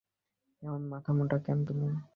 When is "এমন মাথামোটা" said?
0.63-1.37